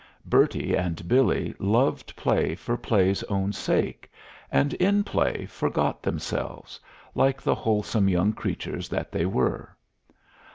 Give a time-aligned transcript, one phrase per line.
[0.25, 4.11] Bertie and Billy loved play for play's own sake,
[4.51, 6.79] and in play forgot themselves,
[7.13, 9.77] like the wholesome young creatures that they were.